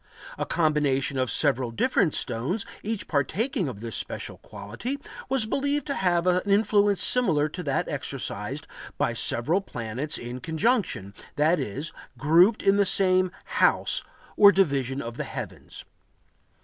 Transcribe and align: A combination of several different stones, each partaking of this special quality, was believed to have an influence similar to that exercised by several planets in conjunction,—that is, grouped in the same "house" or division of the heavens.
A 0.35 0.47
combination 0.47 1.19
of 1.19 1.29
several 1.29 1.69
different 1.69 2.15
stones, 2.15 2.65
each 2.81 3.07
partaking 3.07 3.69
of 3.69 3.81
this 3.81 3.95
special 3.95 4.39
quality, 4.39 4.97
was 5.29 5.45
believed 5.45 5.85
to 5.85 5.93
have 5.93 6.25
an 6.25 6.41
influence 6.49 7.03
similar 7.03 7.47
to 7.49 7.61
that 7.61 7.87
exercised 7.87 8.65
by 8.97 9.13
several 9.13 9.61
planets 9.61 10.17
in 10.17 10.39
conjunction,—that 10.39 11.59
is, 11.59 11.93
grouped 12.17 12.63
in 12.63 12.77
the 12.77 12.83
same 12.83 13.31
"house" 13.45 14.03
or 14.35 14.51
division 14.51 15.03
of 15.03 15.17
the 15.17 15.23
heavens. 15.23 15.85